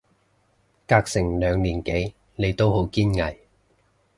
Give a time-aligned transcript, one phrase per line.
[0.87, 3.37] 隔成兩年幾你都好堅毅